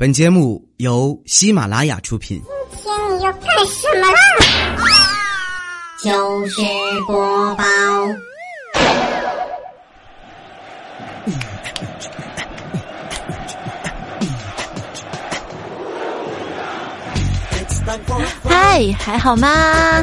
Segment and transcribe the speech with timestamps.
[0.00, 2.40] 本节目由喜马拉雅出品。
[2.72, 4.18] 今天你要干什么啦？
[6.02, 6.62] 就是
[7.06, 7.64] 播报。
[18.48, 20.02] 嗨，还好吗？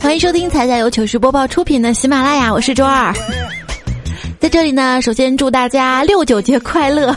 [0.00, 3.12] 欢迎收听彩彩由糗事播报出品的喜马拉雅，我是周二。
[4.38, 7.14] 在这里呢，首先祝大家六九节快乐。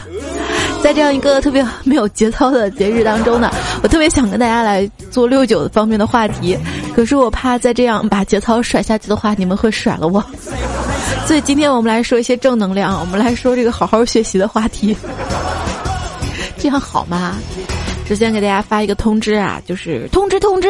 [0.84, 3.50] 在这样一个特别没有节操的节日当中呢，
[3.82, 6.58] 我特别想跟大家来做六九方面的话题，
[6.94, 10.22] 可是我怕再这样把节操甩下去的话，你们会甩了我。
[11.26, 14.94] 所以今天我们来说一些正能量，我们来说这个好好学习的话题，
[16.60, 17.36] 这样好吗？
[18.06, 20.68] 首先给大家发一个通知啊，就是通知通知，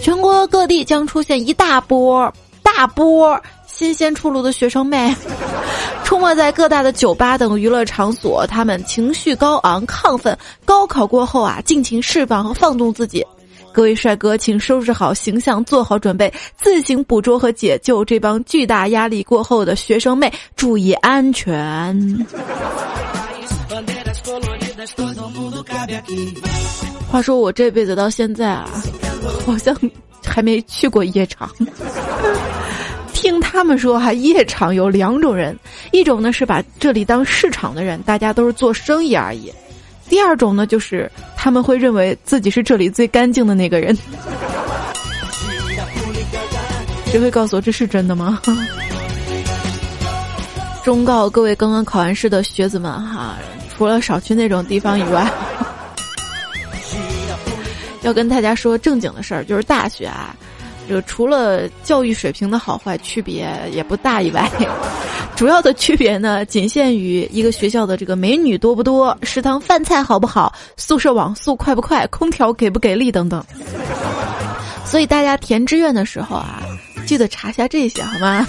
[0.00, 2.32] 全国各地将出现一大波
[2.62, 3.38] 大波
[3.80, 5.16] 新鲜出炉的学生妹。
[6.04, 10.36] 出没在各大的酒吧等娱乐场所，他们情绪高昂、亢奋。
[10.66, 13.26] 高考过后啊，尽情释放和放纵自己。
[13.72, 22.26] 各位帅哥，请收拾好形象，做好准备，自行捕捉和解救这帮巨大压力过后的学生妹，注意安全。
[27.10, 28.68] 话说我这辈子到现在啊，
[29.46, 29.74] 好像
[30.22, 31.48] 还没去过夜场。
[33.20, 35.54] 听他们说，哈，夜场有两种人，
[35.92, 39.52] 一种呢是把这里当市场的人，大家都是做生意而已；
[40.08, 43.94] 第二种呢，就是他们会认为自己是这里最干净的那个人。
[47.08, 48.40] 谁会告诉我这是真的吗？
[50.82, 53.36] 忠告各位刚刚考完试的学子们哈，
[53.76, 55.30] 除了少去那种地方以外，
[58.00, 60.34] 要跟大家说正经的事儿，就是大学啊。
[60.88, 64.50] 这个除了教育水平的好坏区别也不大以外，
[65.36, 73.44] 主要的区别呢，仅限于一个学校的这个美女多不多、食堂饭菜好不好、宿舍网速快不快、空调给不给力等等。
[74.84, 76.60] 所以大家填志愿的时候啊，
[77.06, 78.46] 记得查一下这些好吗？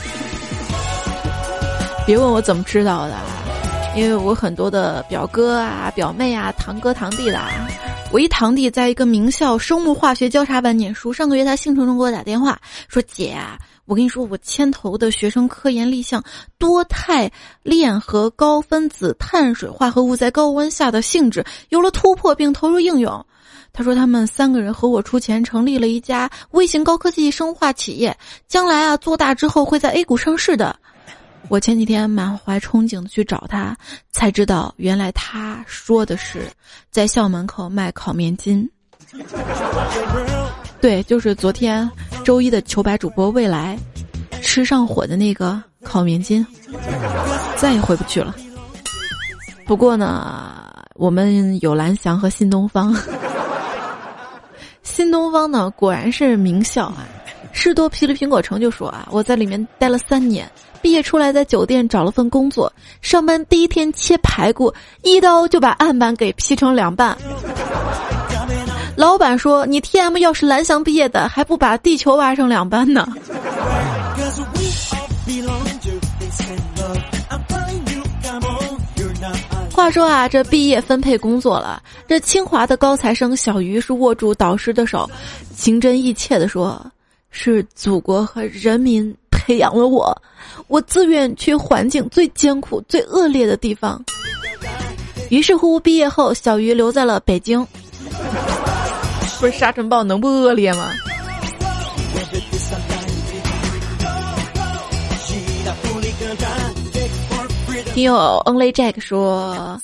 [2.07, 3.16] 别问我怎么知道的，
[3.95, 7.39] 因为我很多的表哥啊、表妹啊、堂哥堂弟的。
[8.13, 13.38] 我一堂弟在一个名校生物化学交叉班念书，上个月他兴冲冲给我打电话说：“姐，
[13.85, 16.21] 我跟你说，我牵头的学生科研立项
[16.57, 17.31] 多肽
[17.63, 23.25] 链和高分子碳水化合物在高温下的性质有了突破，并投入应用。”
[23.71, 30.77] 他说他们三个人和我出钱成立了一家微型高科技生化企业，将来啊做大之后会在 A 股上市的。
[31.47, 33.75] 我前几天满怀憧憬的去找他，
[34.12, 36.47] 才知道原来他说的是
[36.90, 38.69] 在校门口卖烤面筋。
[40.80, 41.90] 对，就是昨天
[42.24, 43.78] 周一的糗百主播未来
[44.41, 46.46] 吃上火的那个烤面筋，
[47.57, 48.34] 再也回不去了。
[49.66, 52.96] 不过呢，我们有蓝翔和新东方。
[54.84, 57.06] 新东方呢，果然是名校啊。
[57.53, 60.50] 士多啤梨苹果城就说啊，我在里面待了三年。
[60.81, 62.72] 毕业出来，在酒店找了份工作。
[63.02, 67.16] 上班第一天切排骨，一刀就把案板给劈成两半。
[68.96, 73.08] 老板说：“你 T M 要是蓝翔毕业的，还不把地球挖成两半呢？”
[79.74, 81.81] 话说啊，这毕业分配工作了。
[82.08, 85.09] 这清华的高材生小鱼是握住导师的手，
[85.56, 86.86] 情真意切的说
[87.31, 89.16] ：“是祖国和人民。”
[89.46, 90.16] 培 养了我，
[90.68, 94.02] 我自愿去环境最艰苦、最恶劣的地方。
[95.29, 97.66] 于是乎，毕业后，小鱼留在了北京。
[99.40, 100.91] 不是沙尘暴能不恶劣吗？
[107.94, 109.79] 听友 Only Jack 说。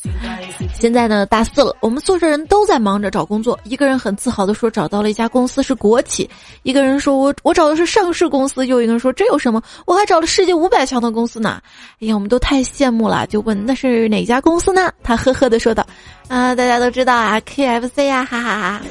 [0.74, 3.60] 现在呢，大四了，我们宿舍人都在忙着找工作。
[3.64, 6.30] 一个人很自豪的说找到了一家公司是国企，
[6.64, 9.62] 一个人说我我找的是上市公司，又一个人说这有什么？
[9.86, 11.60] 我还找了世界五百强的公司呢。
[12.00, 14.92] 哎呀，我们都太羡慕了，就问那是哪家公司呢？
[15.04, 15.86] 他呵呵的说道
[16.30, 18.82] ：“啊，大家都知道啊，KFC 呀，哈哈哈。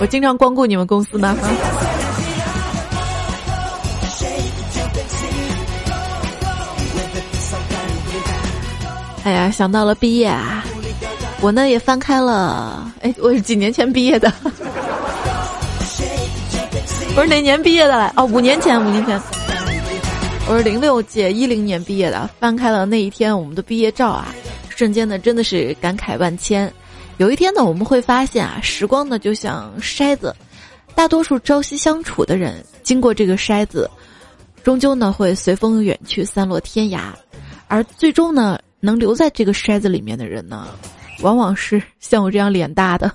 [0.00, 1.36] 我经常光顾你们公司呢。”
[9.28, 10.64] 哎呀，想到了毕业啊，
[11.42, 12.90] 我呢也翻开了。
[13.02, 14.32] 哎，我是几年前毕业的，
[17.14, 18.10] 我是哪年毕业的来？
[18.16, 19.20] 哦，五年前，五年前，
[20.48, 22.30] 我是零六届一零年毕业的。
[22.40, 24.34] 翻开了那一天我们的毕业照啊，
[24.70, 26.72] 瞬间呢真的是感慨万千。
[27.18, 30.34] 有一天呢，我们会发现啊，时光呢就像筛子，
[30.94, 33.90] 大多数朝夕相处的人，经过这个筛子，
[34.64, 37.00] 终究呢会随风远去，散落天涯，
[37.66, 38.58] 而最终呢。
[38.80, 40.68] 能留在这个筛子里面的人呢，
[41.22, 43.10] 往往是像我这样脸大的。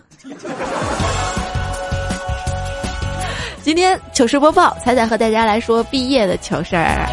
[3.62, 7.08] 今天糗事播报，彩彩和大家来说毕业的糗事儿。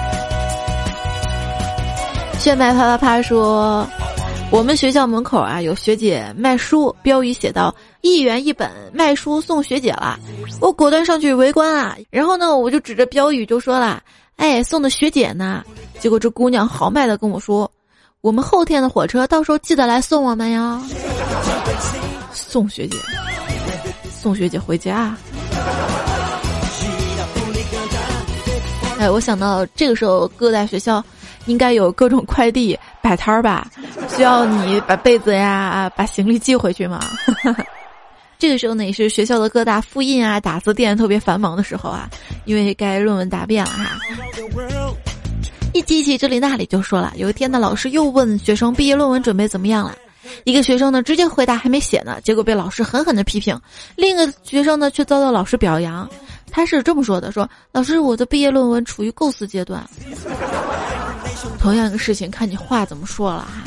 [2.41, 3.87] 炫迈啪啪啪说，
[4.51, 7.73] 我们学校门口啊有学姐卖书，标语写道
[8.03, 10.19] ：“一元一本，卖书送学姐了。”
[10.61, 14.03] 我果断上去围观啊，然后呢，我就指着标语就说了
[14.37, 15.63] ：“哎，送的学姐呢？”
[16.01, 17.71] 结果这姑娘豪迈的跟我说
[18.23, 20.81] ：“我们后天的火车，到时候记得来送我们呀。”
[22.33, 22.99] 送学姐，
[24.11, 25.17] 送学姐回家。
[28.99, 31.03] 哎，我想到这个时候各大学校。
[31.47, 33.67] 应该有各种快递摆摊儿吧？
[34.15, 37.01] 需要你把被子呀、把行李寄回去吗？
[38.39, 42.09] 这个时候呢，也是学校的各大复印啊、打字店特别繁忙的时候啊，
[42.45, 43.99] 因为该论文答辩了哈。
[45.73, 49.97] 一记起这里那里就说了，有一天呢，老师又问学生毕业论文准备怎么样了，
[50.45, 53.57] 一个学生呢直接回答还没写呢，结果被老师狠狠的批评；
[53.95, 56.09] 另一个学生呢却遭到老师表扬，
[56.51, 59.89] 他是这么说的：说老师，我的毕业论文处于构思阶段。
[61.59, 63.63] 同样一个事情，看你话怎么说了哈。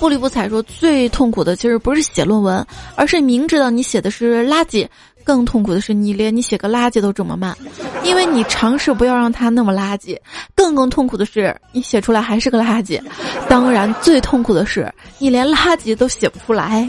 [0.00, 2.64] 不理不睬说最痛苦的其实不是写论文，
[2.94, 4.86] 而是明知道你写的是垃圾，
[5.24, 7.56] 更痛苦的是你连你写个垃圾都这么慢，
[8.04, 10.16] 因为你尝试不要让它那么垃圾。
[10.54, 13.00] 更更痛苦的是你写出来还是个垃圾，
[13.48, 16.86] 当然最痛苦的是你连垃圾都写不出来。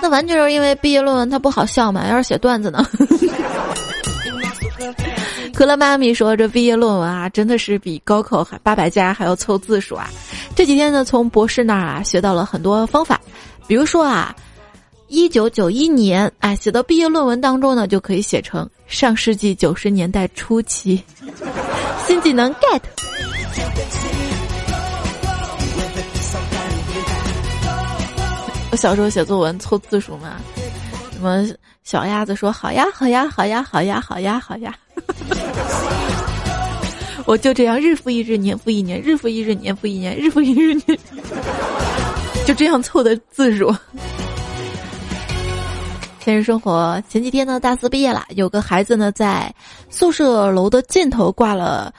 [0.00, 2.06] 那完全是因为毕业论文它不好笑嘛？
[2.08, 2.86] 要是写段子呢？
[5.54, 10.08] 可乐妈咪说：“这毕业论文啊，真的是比高考还八百加还要凑字数啊！
[10.54, 13.20] 这几天呢，从博士那儿啊学到了很多方法，
[13.68, 14.34] 比如说啊，
[15.08, 21.02] 一九九一年哎写到毕业论文当中呢，就可以写成上世纪九十年代初期，
[22.08, 22.80] 新技能 get。”
[28.70, 30.36] 我小时候写作文凑字数嘛，
[31.12, 31.46] 什么
[31.84, 34.74] 小鸭子说好呀好呀好呀好呀好呀好呀，
[37.26, 40.98] 我就这样日复一日年复一年日复一日年复一年日复一日年，
[42.48, 43.70] 就这样凑的字数。
[46.24, 49.54] 现实生活前几天呢，大四毕业了，有个孩子呢在
[49.90, 51.92] 宿舍楼的尽头挂了。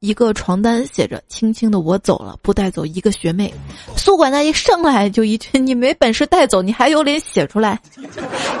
[0.00, 3.52] 一个床单写着“轻轻的我走了，不带走一个学妹”。
[3.96, 7.78] 宿管大爷上来就一句：“你没本事带走，你还有脸写出来？”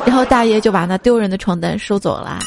[0.06, 2.38] 然后大爷就把那丢人的床单收走了。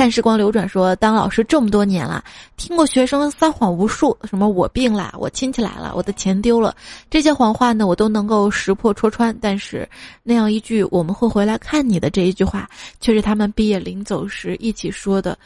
[0.00, 2.24] 看时光流转，说当老师这么多年了，
[2.56, 6.74] 听过学生撒谎无数，什么我病了，我亲戚来了，我的钱丢了，
[7.10, 9.36] 这些谎话呢，我都能够识破戳穿。
[9.42, 9.86] 但是
[10.22, 12.66] 那样一句“我们会回来看你的”这一句话，
[12.98, 15.36] 却是他们毕业临走时一起说的。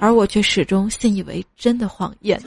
[0.00, 2.42] 而我却始终信以为真的谎言，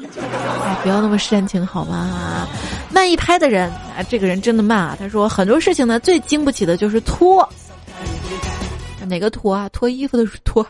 [0.66, 2.46] 哎，不要那么煽情好吗？
[2.92, 4.98] 慢一拍的人啊，这个人真的慢啊。
[5.00, 7.48] 他说很多事情呢，最经不起的就是拖。
[9.06, 9.69] 哪个拖啊？
[9.69, 10.66] 脱衣服的拖，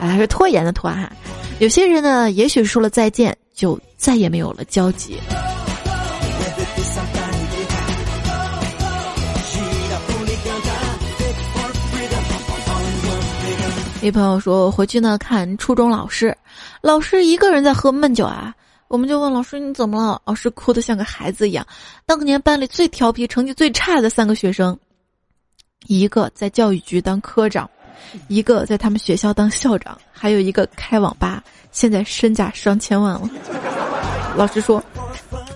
[0.00, 1.10] 哎，是拖延的拖哈。
[1.58, 5.18] 有些人呢，也许说了再见，就再也没有了交集。
[14.02, 16.36] 一朋友说回去呢看初中老师，
[16.82, 18.54] 老师一个人在喝闷酒啊，
[18.88, 20.20] 我们就问老师你怎么了？
[20.26, 21.66] 老师哭得像个孩子一样。
[22.04, 24.78] 当年班里最调皮、成绩最差的三个学生，
[25.86, 27.68] 一个在教育局当科长，
[28.28, 33.30] 一个在他们学校当校长，还有一个开网吧，现在身价上千万了。
[34.36, 34.82] 老师说，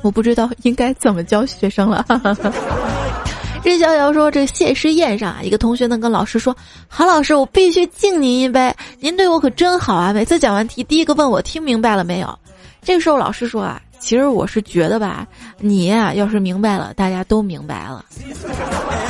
[0.03, 2.05] 我不知道应该怎么教学生了。
[3.65, 6.57] 任逍遥说：“这谢师宴上啊，一个同学呢跟老师说
[6.89, 12.39] ：‘韩老师，我必须敬您一杯，您对我可真好啊！’每次讲完题，第一个问我听明白了没有。
[12.83, 15.27] 这个时候老师说啊，其实我是觉得吧，
[15.59, 18.05] 你呀要是明白了，大家都明白了。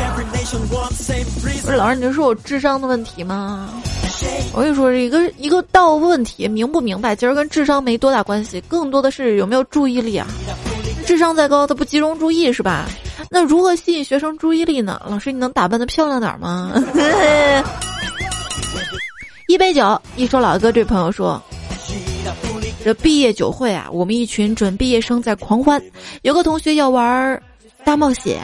[0.51, 3.69] 不是老师，你说我智商的问题吗？
[4.55, 10.27] 我跟你说，一个一个道问题明不明白，其实跟智商没多大关系，更多的是有没有注意力啊。
[11.07, 12.87] 智商再高，他不集中注意是吧？”
[13.31, 15.01] 那如何吸引学生注意力呢？
[15.07, 16.73] 老师，你能打扮的漂亮点吗？
[19.49, 20.73] 一杯酒，一首老歌。
[20.73, 21.41] 这朋友说
[22.83, 25.83] ：“这毕业酒会啊，我们一群准毕业生在狂欢。
[26.23, 27.41] 有个同学要玩
[27.85, 28.41] 大冒险，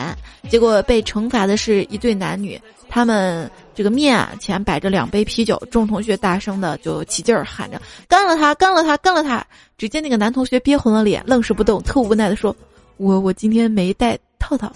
[0.48, 2.60] 结果被惩罚的是一对男女。
[2.88, 9.44] 他们这个面前摆着两杯啤酒，众同学大声的就起劲儿喊着：干了他，干了他，干了他！
[9.76, 12.54] 只见那个男同学憋红了脸，愣是不动，特无奈的说：
[12.98, 14.70] 我我今天没带。”套套，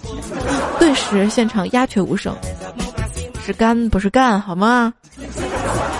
[0.78, 2.34] 顿时现场鸦雀无声。
[3.44, 4.94] 是干不是干，好吗？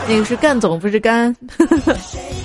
[0.09, 1.37] 那个是干总，不是干。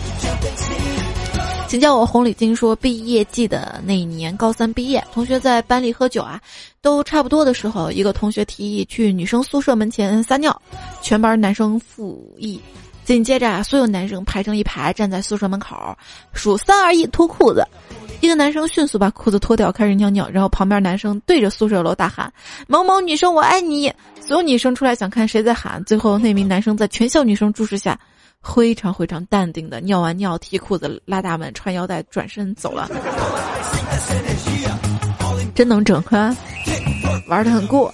[1.74, 2.54] 请叫我红领巾。
[2.54, 6.40] 说毕业季的那一年，高三毕业，同学在班里喝酒啊，
[6.84, 10.62] 都差不多的时候，一个同学提议去女生宿舍门前撒尿，
[11.02, 12.62] 全班男生附议。
[13.06, 15.98] 紧接着啊，所有男生排成一排站在宿舍门口，
[16.32, 17.66] 数三二一，脱裤子。
[18.22, 22.32] 一个男生迅速把裤子脱掉，开始尿尿，然后旁边男生对着宿舍楼大喊
[22.70, 28.00] ：“某某女生，我爱你！”所有女生出来想看谁在喊，最后那名男生在全校女生注视下。
[28.44, 32.90] 非常非常淡定的尿完尿，提裤子，拉大门，穿腰带，转身走了。
[35.56, 36.36] 真能整哈，
[37.28, 37.94] 玩的很过。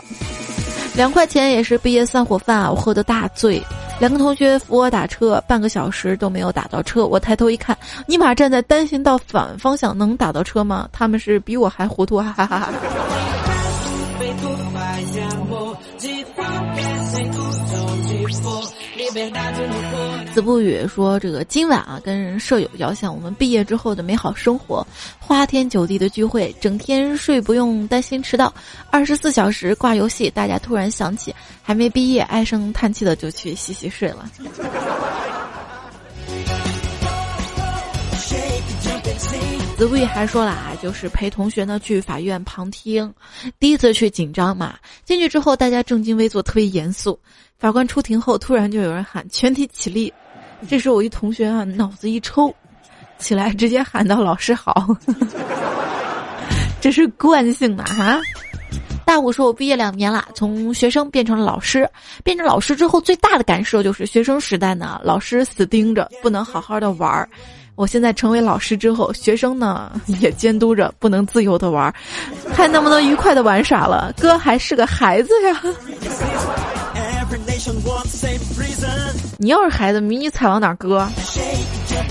[0.95, 2.71] 两块钱也是毕业散伙饭啊！
[2.71, 3.61] 我喝的大醉，
[3.99, 7.05] 两个同学扶我打车，半个小时都没有打到车。
[7.05, 10.89] 我抬头一看，尼玛站在单行道反方向，能打到车吗？
[10.91, 12.69] 他们是比我还糊涂，哈哈哈哈。
[20.33, 24.85] 子不语说：“这个今晚啊，跟舍友遥想我们毕业之后的美好生活，
[25.19, 28.53] 花天酒地的聚会，整天睡不用担心迟到，
[28.91, 30.29] 二十四小时挂游戏。
[30.29, 34.29] 大家突然想起还没毕业，唉声叹气的就去洗洗睡了。
[39.75, 43.11] ”子不语还说了啊，就是陪同学呢去法院旁听，
[43.59, 44.75] 第一次去紧张嘛，
[45.05, 47.17] 进去之后大家正襟危坐，特别严肃。
[47.59, 50.11] 法官出庭后，突然就有人喊全体起立。
[50.69, 52.53] 这时我一同学啊，脑子一抽，
[53.17, 54.95] 起来直接喊道：“老师好。
[56.79, 57.83] ”这是惯性嘛？
[57.83, 58.21] 哈！
[59.05, 61.89] 大五说：“我毕业两年了，从学生变成了老师。
[62.23, 67.27] 变成老师之后，最大的感受就是学生时代呢，老师死盯着，不能好好的玩儿。
[67.75, 71.93] 我现在成为老师之后，学生呢 也监督着，不能自由的玩儿，
[72.53, 74.13] 还能不能愉快的玩耍了？
[74.17, 75.61] 哥还是个孩子呀。”
[79.37, 81.07] 你要是孩子，迷你彩往哪搁？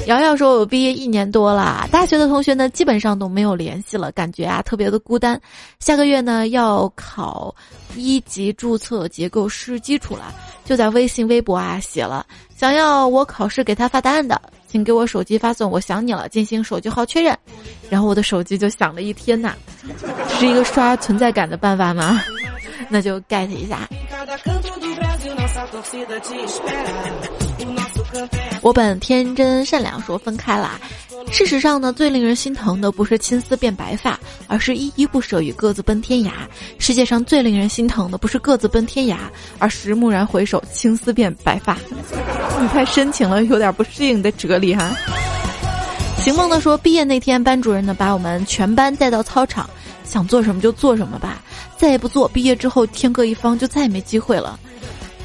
[0.07, 5.39] 瑶瑶说：“我毕业一年多了，大学的同学呢，基本上都没有联系了，感觉啊特别的孤单。
[5.81, 7.55] 下个月呢要考
[7.95, 10.35] 一级注册结构师基础了，
[10.65, 12.25] 就在微信、微博啊写了，
[12.57, 17.37] 想要我考试给他发答案的，请给我手机发送‘我想你了’进行手机号确认。
[17.91, 19.55] 然后我的手机就响了一天呐，
[20.39, 22.23] 是一个刷存在感的办法吗？
[22.89, 23.87] 那就 get 一下。”
[28.63, 30.79] 我本天真善良，说分开了。
[31.33, 36.31] 事实上呢，最令人心疼的不是青丝变白发，而是依依不舍与各自奔天涯。
[36.79, 39.17] 世界上最令人心疼的不是各自奔天涯，
[39.59, 41.77] 而是蓦然回首，青丝变白发。
[42.61, 44.91] 你太深情了，有点不适应的哲理哈。
[46.19, 49.69] 行梦的说，毕业那天，班主任呢把我们全班带到操场，
[50.05, 51.43] 想做什么就做什么吧，
[51.77, 52.29] 再也不做。
[52.29, 54.59] 毕业之后，天各一方，就再也没机会了。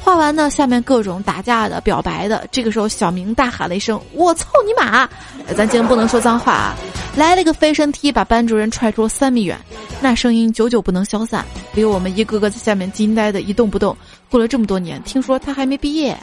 [0.04, 2.46] 画完呢，下面各种打架的、表白的。
[2.52, 5.08] 这个时候，小明大喊了一声：“我操你妈！”
[5.56, 6.76] 咱今天不能说脏话啊！
[7.16, 9.58] 来了个飞身踢，把班主任踹出三米远，
[10.02, 11.42] 那声音久久不能消散，
[11.72, 13.96] 留我们一个个在下面惊呆的一动不动。
[14.30, 16.14] 过了这么多年，听说他还没毕业。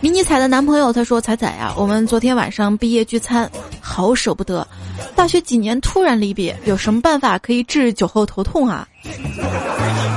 [0.00, 3.48] 迷你彩的男朋友他说：“彩彩呀，我们昨天晚上毕业聚餐，
[3.80, 4.66] 好舍不得。
[5.14, 8.88] 大学几年突然离别，有什么办法可以治酒后头痛啊？”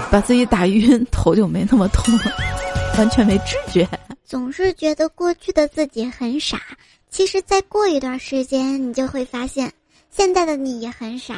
[0.10, 2.32] 把自己打晕，头就没那么痛了，
[2.98, 3.88] 完全没知觉。
[4.26, 6.62] 总是觉得过去的自己很傻，
[7.10, 9.72] 其实再过一段时间，你就会发现，
[10.10, 11.36] 现在的你也很傻。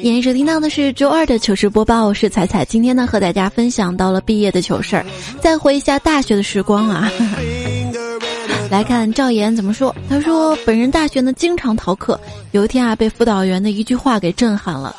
[0.00, 2.64] 您收听到的是周二的糗事播报，我是彩彩。
[2.64, 5.04] 今天呢，和大家分享到了毕业的糗事儿，
[5.40, 7.10] 再回忆下大学的时光啊。
[8.70, 9.94] 来看赵岩怎么说？
[10.10, 12.20] 他说：“本人大学呢经常逃课，
[12.50, 14.94] 有一天啊被辅导员的一句话给震撼了。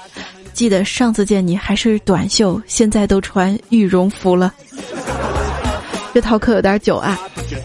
[0.54, 4.52] 记得上次见你还是短袖，现在都穿羽绒服了。
[6.14, 7.18] 这逃课有点久啊。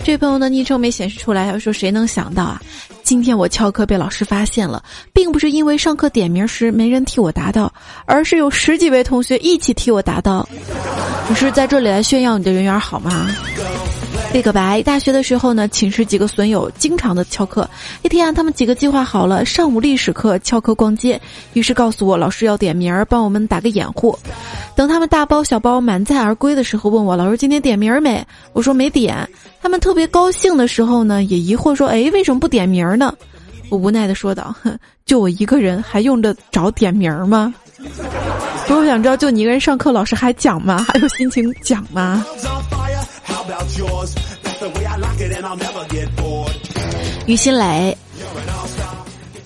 [0.05, 2.61] 这朋友的昵称没显示出来，要说谁能想到啊？
[3.03, 4.83] 今天我翘课被老师发现了，
[5.13, 7.73] 并不是因为上课点名时没人替我答到，
[8.05, 10.47] 而是有十几位同学一起替我答到。
[11.29, 13.27] 你是在这里来炫耀你的人缘好吗？”
[14.35, 17.71] 立个白，大学的时候呢，寝室几个损友经常的翘课。
[18.03, 21.21] 一天啊，他们几个计划好了上午历史课翘课逛街，
[21.53, 24.19] 于是告诉我老师要点名儿，帮我们打个掩护。
[24.75, 28.27] 等他们大包小包满载而归的时候，问我老师今天点名儿没？
[28.53, 29.17] 我说没点。
[29.63, 33.15] 他们特别高兴的时候呢，也疑惑说：“哎，为什么不点名儿呢？”
[33.71, 34.77] 我无奈的说道：“哼，
[35.07, 37.55] 就我一个人，还用得着点名儿吗？
[38.67, 40.85] 不是我想知道，就你一个人上课，老师还讲吗？
[40.89, 42.27] 还有心情讲吗？”
[47.27, 47.97] 于新磊，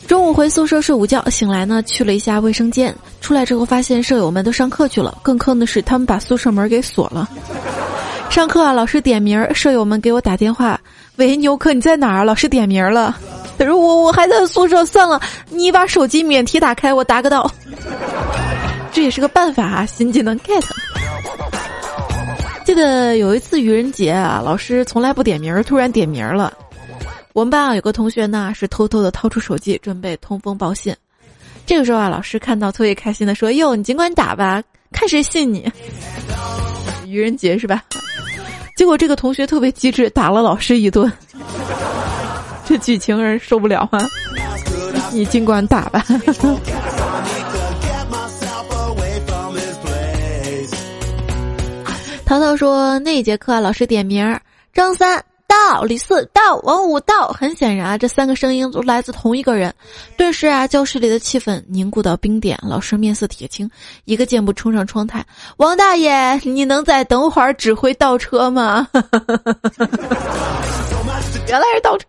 [0.07, 7.28] 中午回宿舍睡午觉，醒来呢去了一下卫生间，出来之后发现舍友们都上课去了，更坑的是他们把宿舍门给锁了。
[8.31, 10.78] 上课啊，老师点名，舍友们给我打电话
[11.17, 12.25] ：“喂，牛科你在哪儿？
[12.25, 13.17] 老师点名了。”
[13.59, 17.50] 他说：“我我还在宿舍，算了，你把手机免提打开，我答个到。
[18.93, 20.62] ”这也是个办法啊，新技能 get。
[22.78, 26.56] 记得有一次愚人节啊，老师从来不点名，突然点名了。
[27.32, 30.94] 我们班啊有个同学呢是偷偷的掏出手机准备通风报信，
[31.66, 35.68] 这个时候啊老师看到特别开心的说：“哟，你尽管打吧，看谁信你。”
[37.04, 37.82] 愚人节是吧？
[38.76, 41.12] 结果这个同学特别机智，打了老师一顿。
[42.64, 43.99] 这剧情人受不了吗？
[45.11, 46.06] 你尽管打吧。
[52.28, 54.38] 淘淘说那节课老师点名，
[54.75, 55.25] 张三。
[55.47, 59.75] 到李四到王五到，很显然啊，这三个声音都来自同一个人。
[60.14, 62.58] 顿时啊，教室里的气氛凝固到冰点。
[62.62, 63.70] 老师面色铁青，
[64.04, 65.25] 一个箭步冲上窗台
[65.56, 68.87] ：“王大爷，你能再等会儿指挥倒车吗？”
[71.49, 72.08] 原来是倒车。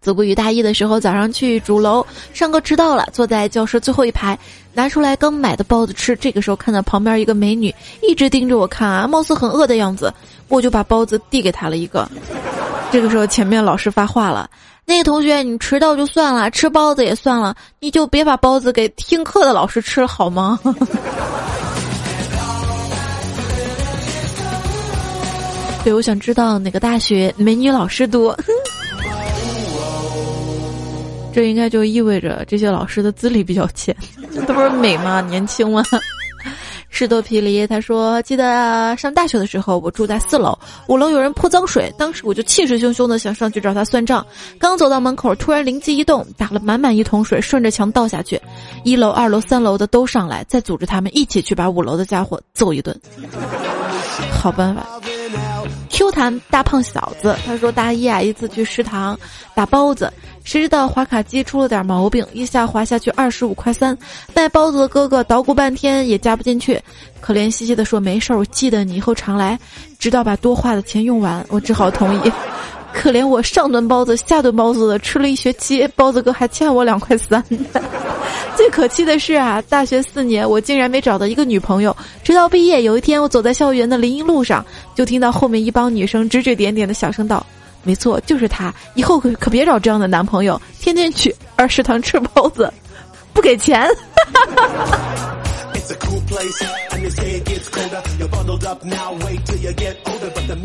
[0.00, 2.04] 子不语大一的时候，早上去主楼
[2.34, 4.36] 上课迟到了，坐在教室最后一排，
[4.72, 6.16] 拿出来刚买的包子吃。
[6.16, 10.12] 这个时候看到旁边一个美女一直盯着我看啊，貌似很饿的样子，
[10.48, 12.08] 我就把包子递给她了一个。
[12.90, 14.50] 这个时候前面老师发话了
[14.84, 20.58] ：“那个同学，你迟到就算了，吃包子也算了，你就别把包子给听课的老师吃了好吗？”
[25.84, 28.36] 对，我想知道哪个大学美女老师多。
[31.32, 33.96] 这应该就意味着这些老师的资历比较浅，
[34.34, 35.20] 这不是美吗？
[35.22, 35.82] 年轻吗？
[36.94, 40.56] 士多啤梨他说：“记得上大学的时候，我住在四楼，
[40.88, 44.24] 五楼有人泼脏水，当时我就气势汹汹的想上去找他算账。
[44.58, 48.38] 刚走到门口，突然灵机一动，打了满满一桶水，顺着墙倒下去。
[48.84, 52.94] 一楼、二楼、三楼的都上来，再组织他们一起去把五楼的家伙揍一顿。
[54.30, 54.86] 好办法。”
[55.88, 59.18] Q 弹大胖小子，他说大一啊，一次去食堂
[59.54, 60.12] 打包子，
[60.44, 63.96] 谁知道滑卡机出了点毛病，一下滑下去二十五块三，
[64.34, 66.80] 卖包子的哥哥捣鼓半天也加不进去，
[67.20, 69.58] 可怜兮兮的说没事儿，我记得你以后常来，
[69.98, 72.32] 直到把多花的钱用完，我只好同意。
[72.92, 77.42] 可怜我上顿包子下顿包子的吃了一学期，包子哥还欠我两块三。
[78.54, 84.62] 最可气的是啊，大学四年我竟然没找到一个女朋友，直到毕业有一天我走在校园的林荫路上，
[84.94, 87.44] 就听到后面一帮女生指指点点的小声道
[87.82, 92.72] ：“没错，就是他，以后可可别找这样的男朋友，天天去二食堂吃包子，
[93.32, 93.88] 不给钱。”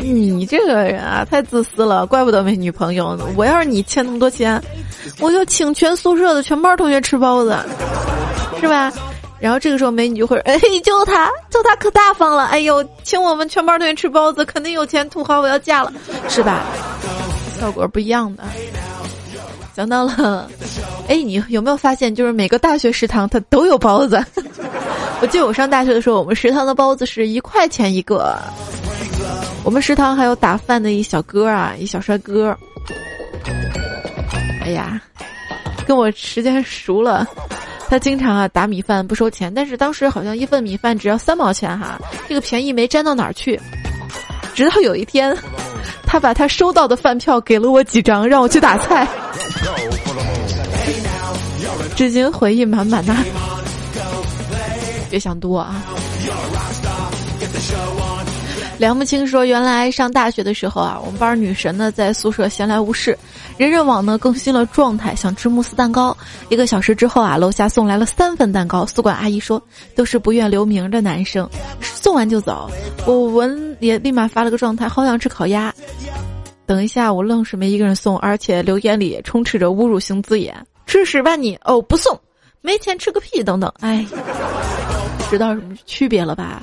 [0.00, 3.26] 你这个人啊，太自私了，怪不得没女朋友呢。
[3.36, 4.62] 我要是你欠那么多钱，
[5.20, 7.56] 我就请全宿舍的全班同学吃包子，
[8.60, 8.92] 是吧？
[9.40, 15.92] 然后这个时候美女就会， 哎，就他，就他可大方了，哎呦，请我们全班同学吃包子，肯定有钱，土豪我要嫁了，
[16.28, 16.64] 是吧？
[17.60, 18.44] 效果不一样的。
[19.74, 20.50] 讲到了，
[21.06, 24.24] 哎，你有没有发现，就是每个大学食堂它都有包子？
[25.22, 28.36] 我记得我上大学的时候，我们食堂的包子是一块钱一个。
[29.64, 32.56] 我们食堂还有打饭的一小哥啊，一小帅哥。
[34.62, 35.00] 哎呀，
[35.86, 37.26] 跟我时间熟了，
[37.88, 41.98] 他经常啊打米饭不收钱，但是当时好像一份米饭只要三毛钱哈，
[42.28, 43.60] 这个便宜没沾到哪儿去。
[44.54, 45.36] 直到有一天。
[46.10, 49.06] 他把他收到的饭票给了我几张，让我去打菜。
[51.94, 53.14] 至今回忆满满呐，
[55.10, 55.84] 别想多啊。
[58.78, 63.18] 梁不清说：“原来上大学的时候啊，我们班女神呢在宿舍闲来无事，
[63.58, 66.16] 人人网呢更新了状态，想吃慕斯蛋糕。
[66.48, 68.86] 一个小时之后啊，楼下送来了三份蛋糕。
[68.86, 69.60] 宿管阿姨说，
[69.96, 71.48] 都是不愿留名的男生，
[71.80, 72.70] 送完就走。
[73.04, 75.74] 我闻也立马发了个状态，好想吃烤鸭。
[76.66, 80.54] 等一下，我愣是没一个人送，而且留言里充斥着侮辱性字眼：
[80.86, 81.58] 吃屎吧你！
[81.64, 82.16] 哦，不送，
[82.60, 83.72] 没钱吃个屁等等。
[83.80, 84.06] 哎，
[85.28, 86.62] 知道什么区别了吧？”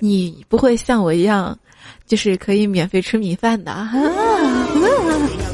[0.00, 1.58] 你不会像我一样，
[2.06, 3.72] 就是可以免费吃米饭的。
[4.74, 4.78] 于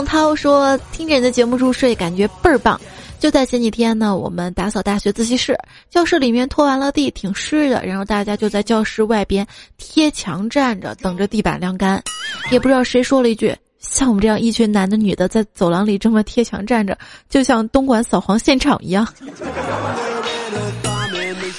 [0.00, 2.80] 永涛说：“听着你的节目入睡，感觉倍儿棒。”
[3.20, 5.54] 就在前几天呢，我们打扫大学自习室，
[5.90, 7.84] 教室里面拖完了地，挺湿的。
[7.84, 12.02] 然后大家就在教室外边贴墙站着，等着地板晾干。
[12.50, 13.54] 也不知道谁说了一句。
[13.78, 16.96] 像我们这样一群男的女的在走廊里这么贴墙站着，
[17.28, 19.06] 就像东莞扫黄现场一样。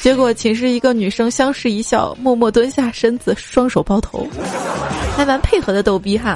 [0.01, 4.27] 结果寝室一个女生相视一笑，默默蹲下身子，双手抱头，
[5.15, 6.33] 还蛮配合的逗逼哈。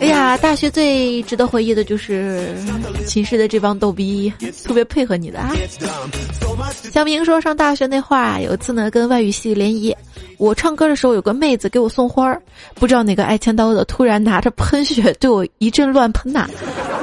[0.00, 2.54] 哎呀，大学最值得回忆的就是
[3.06, 4.32] 寝室的这帮逗逼，
[4.64, 5.52] 特别配合你的啊。
[6.92, 9.94] 小明说，上大学那会儿啊，有一次呢跟外语系联谊，
[10.36, 12.42] 我唱歌的时候有个妹子给我送花儿，
[12.74, 16.48] 不知道哪个爱签刀的突然拿着喷血对我一阵乱喷呐，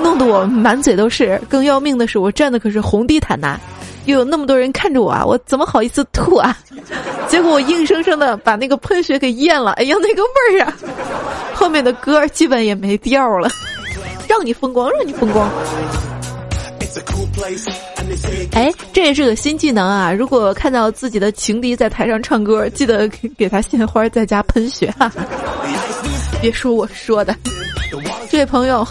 [0.02, 1.42] 弄得我满嘴都是。
[1.50, 3.60] 更要命的是，我站的可是红地毯呐。
[4.06, 6.56] 又有那么多人看着我啊，我怎么好意思吐啊？
[7.28, 9.72] 结果我硬生生的把那个喷血给咽了。
[9.74, 10.78] 哎呀，那个味儿啊！
[11.56, 13.50] 后面的歌基本也没调了，
[14.28, 15.50] 让你风光，让你风光。
[18.54, 20.14] 哎，这也是个新技能啊！
[20.14, 25.12] 如果看到自己的情敌在台上唱歌，记得给他献花，在家喷血哈。
[26.42, 27.36] 别说我说的。
[28.30, 28.86] 这位朋友，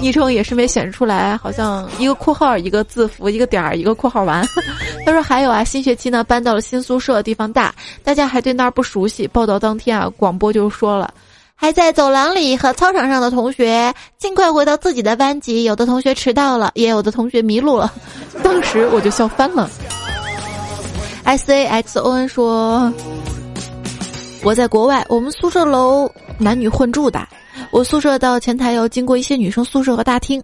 [0.00, 4.46] 昵称也是没显示出来，好像一个括号一个字符一个点儿一个括号完。
[5.04, 9.26] 他说还有啊，新学期呢搬到了新宿舍，地方大，大家还对那儿不熟悉。
[9.28, 11.12] 报道当天啊，广播就说了，
[11.58, 15.64] 还在走廊里和操场上的同学尽快回到自己的班级。
[15.64, 17.90] 有的同学迟到了，也有的同学迷路了。
[18.44, 19.68] 当时我就笑翻了。
[21.24, 22.92] S A X O N 说，
[24.44, 27.26] 我在国外，我们宿舍楼男女混住的。
[27.72, 30.40] 我宿舍到前台要经过一些女生宿舍和大厅。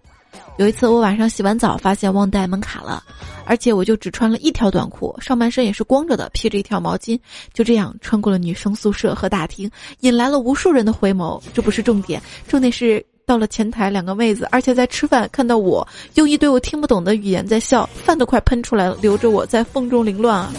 [0.57, 3.03] 有一次我晚上洗完澡，发现忘带门卡了，
[3.45, 7.19] 而且我就只穿了一条短裤，上半身也是光着的，披着一条毛巾，
[7.53, 11.41] 就这样穿过了女生宿舍和大厅，引来了无数人的回眸。
[11.53, 20.53] 这不是重点，重点是到了前台，两个妹子，而且在吃饭，看到我用一堆我听不懂的语言在笑，饭都快喷出来了，留着我在风中凌乱啊。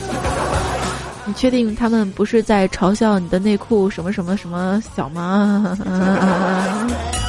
[1.26, 5.78] 你确定他们不是在嘲笑你的内裤什么什么什么小吗？
[5.78, 7.23] 猜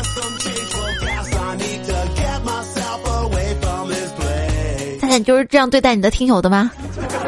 [5.18, 6.70] 你就是这样对待你的听友的吗？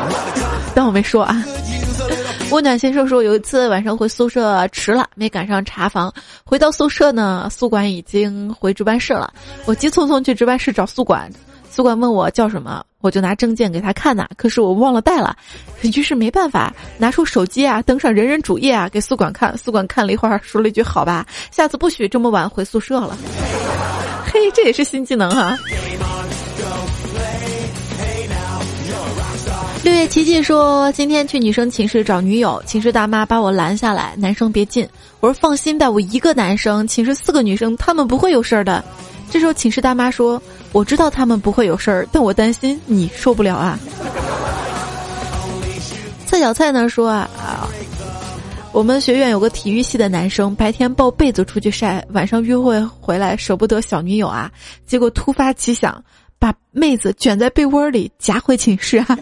[0.74, 1.42] 当我没说啊。
[2.52, 6.12] 温暖先生说，有一次晚上回宿舍迟了，没赶上查房，
[6.44, 9.32] 回到宿舍呢，宿管已经回值班室了，
[9.64, 11.28] 我急匆匆去值班室找宿管。
[11.68, 14.28] 宿管问我叫什么，我就拿证件给他看呐。
[14.36, 15.36] 可是我忘了带了，
[15.82, 19.58] 于是没办法拿出手机啊，登上人人主页啊，给宿管看。
[19.58, 23.18] 宿管看了一会儿，说了一句：“好吧，下次不许这么晚回宿舍了。
[24.32, 25.58] ”嘿，这也是新技能啊！
[29.86, 34.84] 六月奇迹说，今天去女生寝室找女友，寝室大妈把我拦下来，男生别进。
[35.20, 38.84] 我说放心吧，我一个男生，寝室四个女生，他们不会有事儿的。
[39.30, 40.42] 这时候寝室大妈说。
[40.72, 43.78] 我知道他们不会有事儿，但我担心你受不了啊。
[46.26, 47.68] 蔡小蔡呢说啊，
[48.72, 54.50] 我们学院有个体育系的男生，白天抱被子出去晒，晚上约会回来舍不得小女友啊，
[54.84, 56.02] 结果突发奇想，
[56.40, 59.16] 把妹子卷在被窝里夹回寝室啊。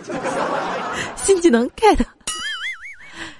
[1.24, 1.98] 新技能 get。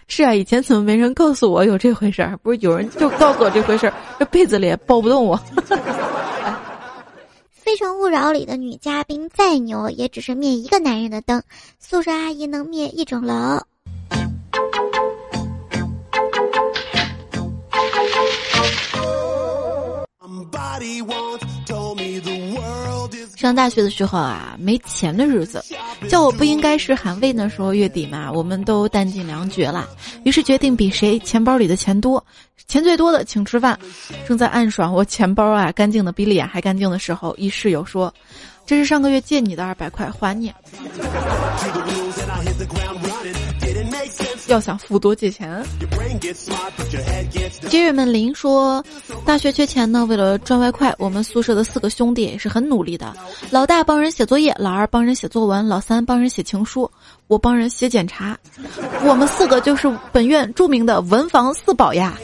[0.08, 2.36] 是啊，以前怎么没人告诉我有这回事儿？
[2.38, 5.38] 不是有人就告诉我这回事儿，这被子里也抱不动我。
[7.50, 11.42] 《非诚勿扰》里的女嘉宾再牛，也只是灭一个男人的灯，
[11.78, 13.60] 宿舍阿姨能灭一整楼。
[23.44, 25.62] 上大学的时候啊，没钱的日子，
[26.08, 29.86] 叫我不应该是喊魏那时候月底嘛，我们都弹尽粮绝了，
[30.22, 32.24] 于是决定比谁钱包里的钱多，
[32.68, 33.78] 钱最多的请吃饭。
[34.26, 38.10] 正在暗爽我钱包啊干净的比脸还干净的时候，一室友说
[38.64, 40.50] ：“这是上个月借你的二百块，还你。”
[44.48, 45.64] 要想富多借钱。
[47.68, 48.84] 杰瑞们林说，
[49.24, 53.14] 大学缺钱呢，为了赚外快，我们宿舍的四个兄弟也是很努力的。
[53.50, 56.90] 老大帮人写作业，老二帮人写作文，老三帮人写情书，
[57.26, 58.38] 我帮人写检查。
[59.04, 62.16] 我们四个就是本院著名的文房四宝呀。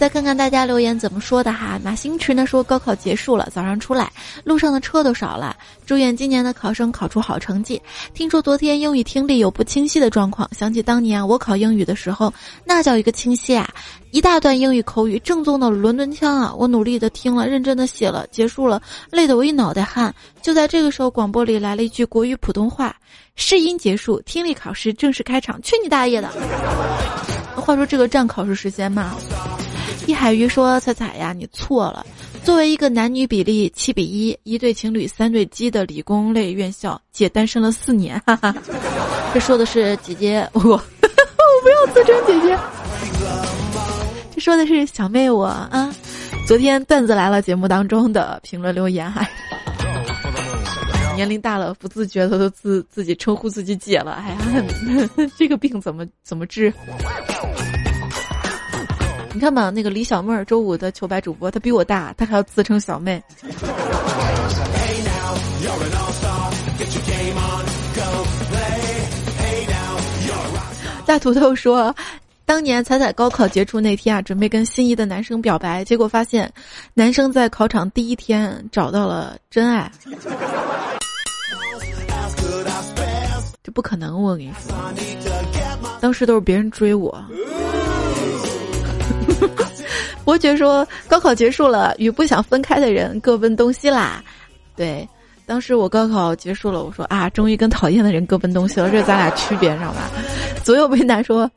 [0.00, 4.10] 再看看大家留言怎么说的哈，马星驰呢说高考结束了，早上出来
[4.44, 7.78] 路上的车都少了，祝愿今年的考生考出好成绩。
[8.14, 12.32] 听说昨天英语听力有不清晰的状况，想起当年我考英语的时候，
[12.64, 13.68] 那叫一个清晰啊，
[14.10, 16.54] 一大段英语口语，正宗的伦敦腔啊！
[16.56, 20.14] 我努力的听了，认真的写了，结束了，累得我一脑袋汗。
[20.40, 22.96] 就在这个时候，广播里来了一句国语普通话：
[23.36, 25.60] 试音结束，听力考试正式开场。
[25.60, 26.30] 去你大爷的！
[27.54, 29.14] 话说这个占考试时间吗？
[30.06, 32.04] 一海鱼说：“彩彩呀，你错了。
[32.42, 38.20] 作为一个男女比例七比一、一对情侣三对鸡的理工类院校，姐单身了四年。
[38.26, 38.54] 哈哈，
[39.32, 40.80] 这说的是姐姐我， 我
[41.62, 42.58] 不要自称姐姐。
[44.34, 45.94] 这说的是小妹我啊。
[46.46, 49.28] 昨天段子来了节目当中的评论留言哈。”
[51.14, 54.12] 年龄大了，不自觉的都自自己称呼自己姐了。
[54.12, 54.38] 哎呀，
[55.36, 56.72] 这个病怎么怎么治？
[59.32, 63.22] 你看吧，那个李小妹儿，周五的糗白主播，她比我大，她还要自称小妹。
[71.06, 71.94] 大土豆说，
[72.44, 76.52] 当年彩彩高考结束那天啊，准备跟心仪的男生表白，结果发现，
[76.94, 79.90] 男生在考场第一天找到了真爱。
[83.62, 84.74] 这不可能，我跟你说，
[86.00, 87.24] 当时都是别人追我。
[90.24, 94.22] 伯爵说，高考结束了，与不想分开的人各奔东西啦。
[94.76, 95.08] 对。
[95.46, 100.08] 当时我高考结束了，我说啊，终于跟讨厌的人各奔东西了，这咱俩区别，知道吧？
[100.62, 101.50] 左右为难说，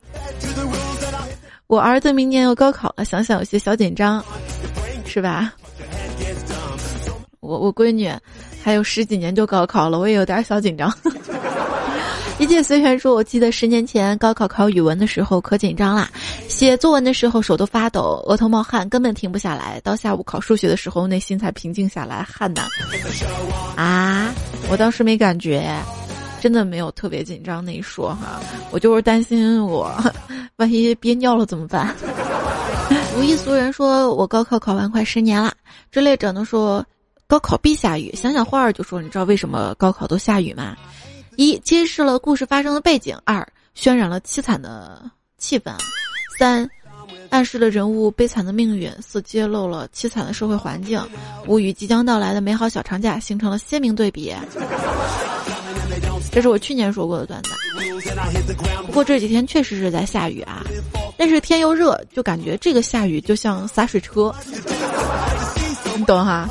[1.68, 4.20] 我儿子明年要高考了，想想有些小紧张，
[5.06, 5.52] 是吧？
[7.38, 8.10] 我我闺女
[8.64, 10.92] 还有十几年就高考了，我也有点小紧张。
[12.40, 16.10] 一介随缘说，我记得十年前高考考语文的时候可紧张啦，
[16.48, 19.80] 写作文的时候手都发抖，额头冒汗，根本停不下来。
[19.80, 22.68] 到下午考数学的时候，内心才平静下来，汗呐。
[23.76, 24.32] 啊，
[24.70, 25.68] 我当时没感觉，
[26.40, 29.90] 真的没有特别紧张那一说哈，我就是担心我
[30.56, 31.94] 万一憋尿了怎么办。
[33.16, 35.52] 无一俗人说我高考考完快十年了，
[35.90, 36.84] 之类者呢说
[37.26, 40.76] 高考必下雨，想想花儿就说你知道为什么高考都下雨吗？
[41.36, 45.02] 一揭示了故事发生的背景，二渲染了凄惨的
[45.36, 45.72] 气氛，
[46.38, 46.68] 三
[47.30, 51.00] 暗示了人物悲惨的命运，四揭露了凄惨的社会环境，
[51.46, 54.32] 五与即将到来的美好小长假形成了鲜明对比。
[56.30, 57.50] 这是我去年说过的段子。
[58.86, 60.62] 不过这几天确实是在下雨啊，
[61.16, 64.34] 但是天又热，就感觉这个下雨就像洒水车。
[65.96, 66.48] 你懂哈？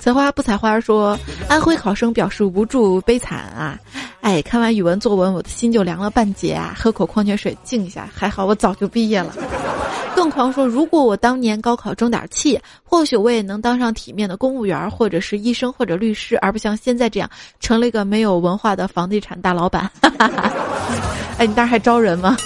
[0.00, 3.78] 采花不采花说，安徽考生表示无助悲惨啊！
[4.20, 6.74] 哎，看完语文作文，我的心就凉了半截啊！
[6.78, 9.34] 喝口矿泉水静一下，还好我早就毕业了。
[10.14, 19.90] 更狂说，如果我当年高考争点气，或许我也能当上体面的公务员，或者是医生或者律师，而不像现在这样成了一个没有文化的房地产大老板。
[21.38, 22.36] 哎，你当时还招人吗？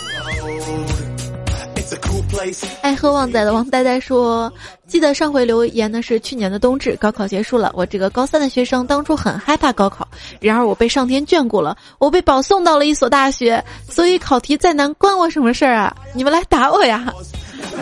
[2.82, 4.52] 爱喝旺仔的王呆呆说
[4.86, 7.70] ：“记得上回留言的是去年的冬至，高考结束了。
[7.74, 10.06] 我这个高三的学生当初很害怕高考，
[10.40, 13.62] 然而我被上天眷顾了，我被保送到了一所大学。
[13.88, 15.94] 所以考题再难关我什么事儿啊？
[16.14, 17.12] 你们来打我呀！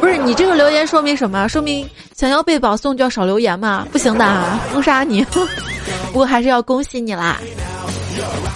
[0.01, 1.49] 不是你这个留言说明什么？
[1.49, 3.87] 说明想要被保送就要少留言嘛？
[3.91, 5.25] 不行的，封杀你。
[6.13, 7.41] 不过还是要恭喜你啦。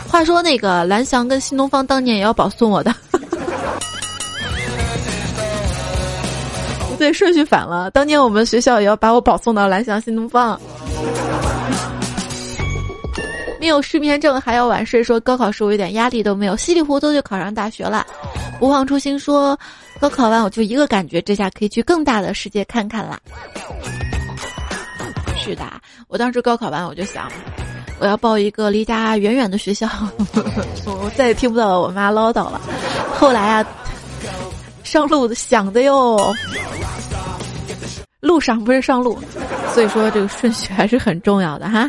[0.08, 2.94] 话说那个蓝翔跟新东方当年也要保送我的。”
[6.98, 7.88] 对，顺序反了。
[7.92, 10.61] 当年我们学校也要把我保送到蓝翔新东方。
[13.61, 18.04] 没有失眠症还要晚睡，说高考时我一点压力都没有，稀里糊涂就考上大学了。
[18.58, 19.56] 不忘初心说，
[20.00, 23.18] 高考完我就一个感觉，这下可以去更大的世界看看啦。
[25.37, 25.62] 是的，
[26.08, 27.30] 我当时高考完我就想，
[28.00, 29.88] 我要报一个离家远远的学校，
[30.84, 32.61] 我再也听不到我妈唠叨了。
[33.14, 33.64] 后来啊。
[34.84, 36.34] 上路想的哟，
[38.20, 39.16] 路上不是上路，
[39.72, 41.88] 所以说这个顺序还是很重要的哈。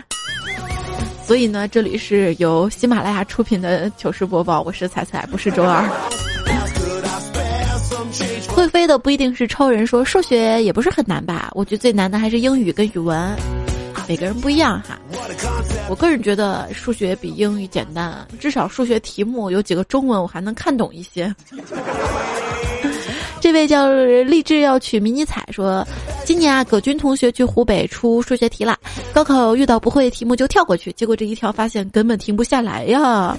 [1.26, 5.84] 所以呢，这里是由喜马拉雅出品的糗事播报，我是彩彩，不是周二。
[8.48, 11.50] 会飞的不一定是超人，说数学也不是很难吧？
[11.56, 13.36] 我觉得最难的还是英语跟语文，
[14.08, 15.00] 每个人不一样哈。
[15.89, 21.34] 我个人觉得数学比英语简单，至少数学题目有几个中文我还能看懂一些。
[23.41, 23.89] 这位叫
[24.23, 25.86] 励志要娶迷你彩说，
[26.25, 28.78] 今年啊，葛军同学去湖北出数学题啦。
[29.13, 33.36] 高考遇到不会题目就跳过去，结果这一跳发现根本停不下来呀。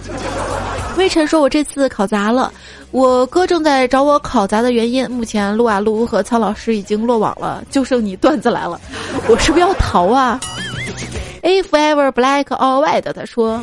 [0.97, 2.53] 微尘说，我这次考砸了，
[2.91, 5.09] 我哥正在找我考砸的原因。
[5.11, 8.81] 目前撸啊撸和曹老师已经落网了，就剩你段子来了，
[9.29, 10.41] 我是不是要逃啊
[11.43, 13.63] ？A forever black or white，他说。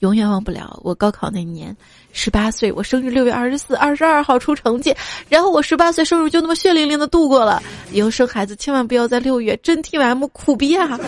[0.00, 1.74] 永远忘不了我高考那年，
[2.12, 4.94] 十八岁，我生日六月二十四，二十二号出成绩，
[5.28, 7.62] 然后我十八岁生日就那么血淋淋的度过了。
[7.92, 10.98] 以后生孩子千万不要在六月，真 T M 苦逼啊！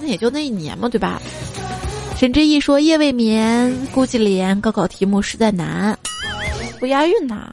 [0.00, 1.20] 那也就那一年嘛，对吧？
[2.16, 5.96] 沈之毅说夜未眠，估计连高考题目实在难，
[6.80, 7.52] 不押韵呐。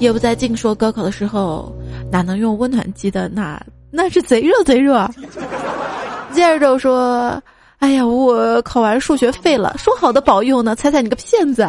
[0.00, 1.74] 夜不在静说高考的时候
[2.10, 3.28] 哪能用温暖机的？
[3.28, 3.60] 那
[3.90, 5.08] 那是贼热贼热。
[6.32, 7.42] 接着说。
[7.80, 10.74] 哎呀，我考完数学废了，说好的保佑呢？
[10.76, 11.66] 猜猜你个骗子！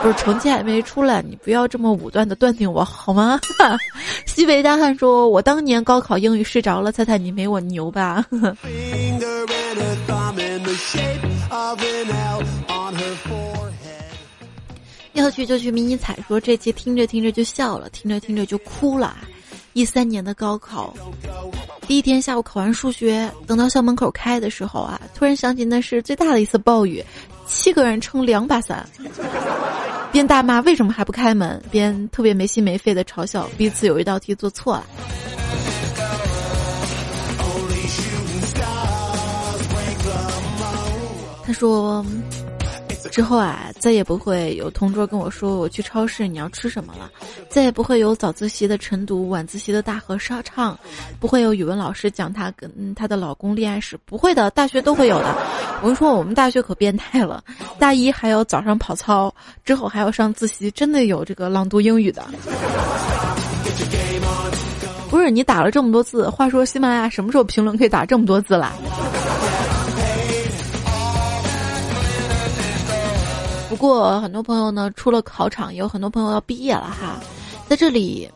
[0.00, 3.40] 不是成绩还没出来，你不要这么武断的断定我好吗？
[4.26, 8.24] 西北大汉说，我当年高考英语睡着了，猜猜你没我牛吧？
[15.14, 19.16] 要去就去迷你彩说这期听着听着就笑了，听着听着就哭了。
[19.72, 20.92] 一三年的高考，
[21.86, 27.04] 第一天下午考完数学，等到校门口开的时候啊，突然想起那是最大的一次暴雨，
[27.46, 28.84] 七个人撑两把伞，
[30.10, 34.86] 边大骂为什么还不开门，边特别没心没肺的嘲笑彼此有一道题做错了。
[41.44, 42.04] 他说。
[43.20, 47.10] 之后啊，再也不会有同桌跟我说我去超市你要吃什么了，
[47.50, 50.78] 再也不会有早自习的晨读、晚自习的大合唱，
[51.18, 55.36] 不会有语文老师讲她跟她的老公恋爱史，不会的，大学都会有的。
[55.82, 57.44] 我跟你说，我们大学可变态了，
[57.78, 59.30] 大一还要早上跑操，
[59.66, 62.24] 之后还要上自习，真的有这个朗读英语的。
[65.10, 68.72] 不是你打了这么多字，话说喜马拉雅什么时候评论可以打这么多字了？
[73.70, 77.20] 不过很多朋友呢，出了考场，也有很多朋友要毕业了哈。
[77.68, 78.28] 在这里，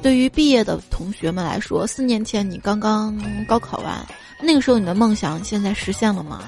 [0.00, 3.14] 对于毕业的同学们来说，四年前你刚刚
[3.46, 4.04] 高考完，
[4.42, 6.42] 那个时候你的梦想现在实现了吗？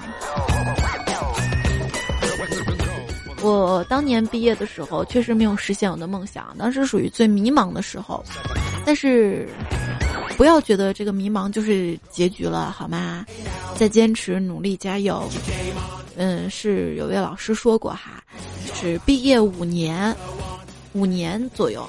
[3.42, 8.24] 我当年毕业的时候，确实没有实现我的梦想，当时属于最迷茫的时候。
[8.86, 9.46] 但是，
[10.38, 13.26] 不要觉得这个迷茫就是结局了，好吗？
[13.76, 15.22] 再坚持努力，加油。
[16.16, 18.22] 嗯，是有位老师说过哈，
[18.74, 20.14] 是毕业五年，
[20.92, 21.88] 五年左右，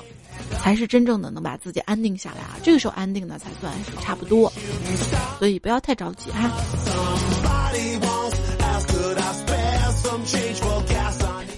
[0.61, 2.57] 才是真正的能把自己安定下来啊。
[2.63, 4.51] 这个时候安定的才算是差不多，
[5.39, 6.49] 所以不要太着急哈。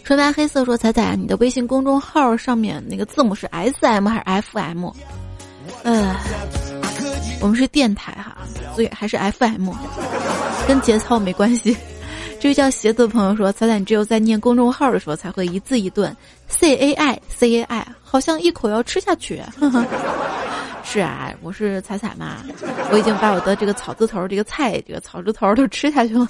[0.03, 4.89] 纯白黑色说：“彩彩，你的微信公众号上面那个字母是 S M 还是 F M？
[5.83, 6.15] 呃，
[7.41, 8.37] 我们是电台哈，
[8.75, 9.71] 所以还是 F M，
[10.67, 11.75] 跟节操没关系。”
[12.39, 16.15] 这位叫鞋子的朋友说：“彩彩，你只有在念公众号的时候才会一字一顿
[16.47, 19.41] ，C A I C A I，好像一口要吃下去。
[20.87, 22.37] ”是啊，我是彩彩嘛，
[22.91, 26.27] 我已经把我的这个草字头这个菜这个草字头都吃下去了。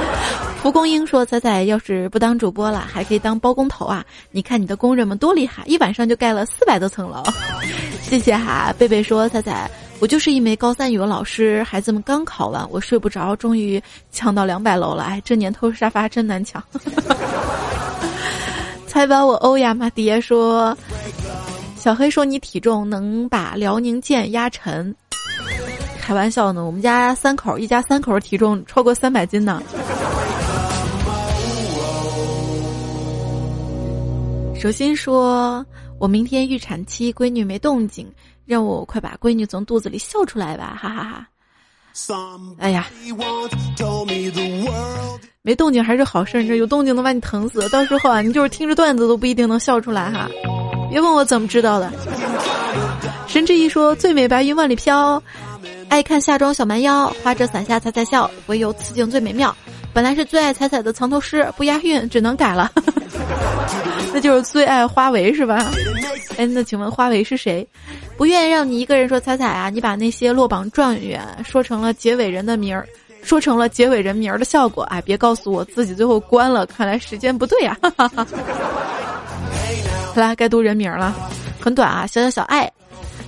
[0.62, 4.04] 蒲公英说：“彩彩要是不当主播了，还可以当包工头啊！
[4.30, 7.22] 你看你的工人们多厉害，一晚上就盖了四百多层楼。
[8.02, 13.82] ”谢谢哈，贝贝说：“彩彩。”我就是一枚高三语文老师，孩子们刚考完，我睡不着，终于
[14.12, 15.04] 抢到两百楼了。
[15.04, 16.62] 哎，这年头沙发真难抢。
[18.86, 19.88] 猜把我欧亚吗？
[19.90, 20.76] 爹说，
[21.76, 24.94] 小黑说你体重能把辽宁舰压沉。
[25.98, 29.62] 开玩笑呢，我们家三口一家三口体重超过三百斤呢。
[34.54, 35.64] 首先说，
[35.98, 38.06] 我明天预产期，闺女没动静。
[38.46, 41.28] 让我快把闺女从肚子里笑出来吧，哈哈哈！
[42.58, 42.86] 哎呀，
[45.42, 47.68] 没动静还是好事，这有动静能把你疼死。
[47.70, 50.28] 到时候啊，你就是听着段子都不一定能笑出来哈。
[50.90, 51.90] 别问我怎么知道的。
[53.26, 55.22] 神之一说：“最美白云万里飘，
[55.88, 59.54] 爱看夏装小蛮腰，花着伞下踩踩笑，唯有此景最美妙。”
[59.92, 62.70] 本来是最爱彩彩的藏头诗，不押韵，只能改了。
[64.12, 65.72] 那就是最爱花为是吧？
[66.36, 67.66] 哎，那请问花为是谁？
[68.16, 69.68] 不愿意让你一个人说彩彩啊！
[69.68, 72.88] 你把那些落榜状元说成了结尾人的名儿，
[73.22, 74.82] 说成了结尾人名儿的效果。
[74.84, 77.76] 哎，别告诉我自己最后关了，看来时间不对呀。
[80.16, 81.14] 来，该读人名了，
[81.60, 82.72] 很短啊，小小小爱。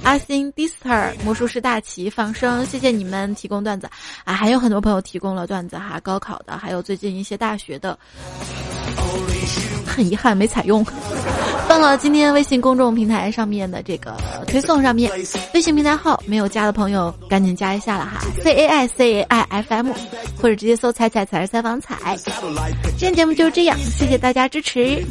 [0.04, 3.86] 阿星 Dister 魔术师大旗放生，谢谢你们提供段子
[4.24, 4.32] 啊！
[4.32, 7.98] 还有很多朋友提供了段子哈，高考的，还有最近一些大学的。
[9.86, 10.84] 很遗憾没采用，
[11.68, 14.14] 放到今天微信公众平台上面的这个
[14.46, 15.10] 推送上面。
[15.54, 19.92] 微信平台号没有加的朋友赶紧加一下了哈，C A I C A I F M，
[20.40, 22.16] 或者直接搜“彩彩彩是采访彩”。
[22.96, 25.04] 今天节目就是这样，谢谢大家支持，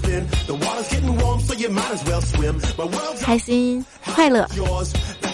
[3.21, 4.47] 开心快乐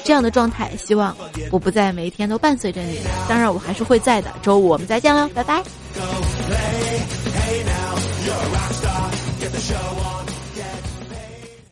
[0.04, 1.16] 这样的状态，希望
[1.52, 2.98] 我不再每一天都伴随着你，
[3.30, 4.32] 当然我还是会在的。
[4.42, 5.64] 周五我们再见了，拜拜。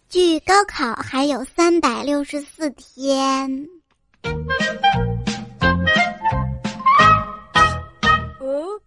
[0.10, 3.68] 距高考还有三百六十四天。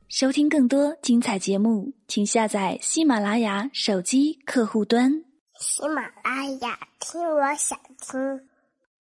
[0.09, 5.13] 收听更多精彩节目，请下载喜马拉雅手机客户端。
[5.59, 8.54] 喜马拉雅，听我想听。